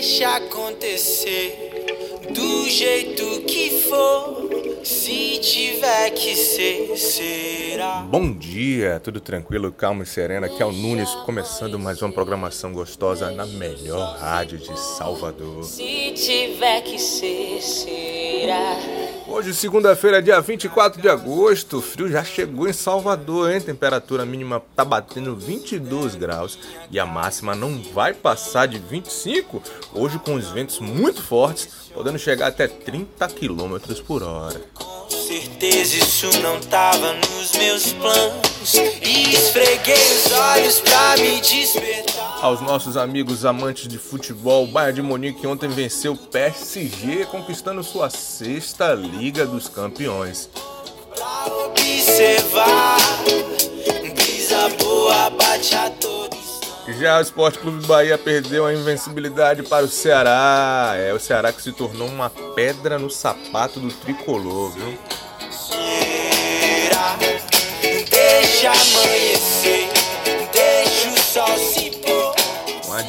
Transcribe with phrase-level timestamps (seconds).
[0.00, 4.48] Deixa acontecer do jeito que for.
[4.82, 8.00] Se tiver que ser, será.
[8.08, 10.46] Bom dia, tudo tranquilo, calmo e sereno.
[10.46, 15.64] Aqui é o Nunes, começando mais uma programação gostosa na melhor rádio de Salvador.
[15.64, 18.78] Se tiver que ser, será.
[19.32, 23.60] Hoje, segunda-feira, dia 24 de agosto, o frio já chegou em Salvador, hein?
[23.60, 26.58] Temperatura mínima tá batendo 22 graus
[26.90, 29.62] e a máxima não vai passar de 25,
[29.94, 34.60] hoje com os ventos muito fortes, podendo chegar até 30 km por hora.
[34.74, 38.74] Com certeza isso não tava nos meus planos.
[39.00, 42.09] E esfreguei os olhos pra me despertar.
[42.42, 47.84] Aos nossos amigos amantes de futebol, o Bayern de Munique ontem venceu o PSG, conquistando
[47.84, 50.48] sua sexta Liga dos Campeões.
[56.98, 60.94] Já o Esporte Clube Bahia perdeu a invencibilidade para o Ceará.
[60.96, 64.98] É o Ceará que se tornou uma pedra no sapato do tricolor, viu?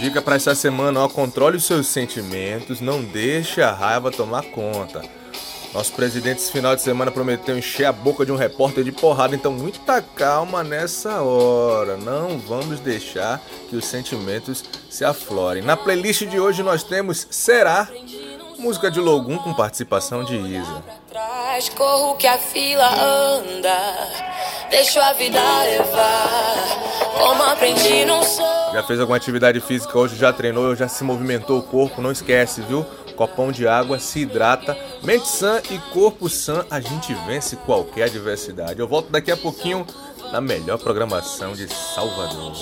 [0.00, 5.02] Dica para essa semana, ó, controle os seus sentimentos, não deixe a raiva tomar conta.
[5.74, 9.36] Nosso presidente esse final de semana prometeu encher a boca de um repórter de porrada,
[9.36, 11.96] então muita calma nessa hora.
[11.96, 15.62] Não vamos deixar que os sentimentos se aflorem.
[15.62, 17.86] Na playlist de hoje nós temos Será,
[18.58, 20.82] música de Logum com participação de Isa.
[21.08, 23.78] Trás, corro que a fila anda.
[24.70, 26.99] Deixo a vida levar.
[27.20, 28.72] Como aprendi, não sou.
[28.72, 32.62] Já fez alguma atividade física hoje, já treinou, já se movimentou o corpo, não esquece,
[32.62, 32.82] viu?
[33.14, 38.80] Copão de água, se hidrata, mente sã e corpo sã, a gente vence qualquer adversidade.
[38.80, 39.86] Eu volto daqui a pouquinho
[40.32, 42.54] na melhor programação de Salvador.